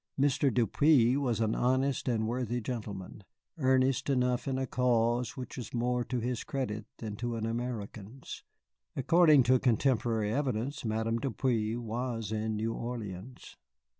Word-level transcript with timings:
Mr. 0.19 0.51
Depeau 0.51 1.19
was 1.19 1.39
an 1.39 1.53
honest 1.53 2.07
and 2.07 2.27
worthy 2.27 2.59
gentleman, 2.59 3.23
earnest 3.59 4.09
enough 4.09 4.47
in 4.47 4.57
a 4.57 4.65
cause 4.65 5.37
which 5.37 5.57
was 5.57 5.75
more 5.75 6.03
to 6.03 6.19
his 6.19 6.43
credit 6.43 6.85
than 6.97 7.15
to 7.15 7.35
an 7.35 7.45
American's. 7.45 8.41
According 8.95 9.43
to 9.43 9.59
contemporary 9.59 10.33
evidence, 10.33 10.83
Madame 10.83 11.19
Depeau 11.19 11.79
was 11.79 12.31
in 12.31 12.55
New 12.55 12.73
Orleans. 12.73 13.57